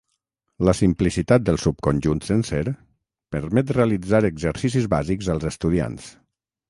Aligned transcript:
La 0.67 0.73
simplicitat 0.77 1.43
del 1.49 1.59
subconjunt 1.65 2.21
sencer 2.29 2.63
permet 3.37 3.75
realitzar 3.79 4.23
exercicis 4.31 4.89
bàsics 4.95 5.31
als 5.35 5.47
estudiants. 5.55 6.09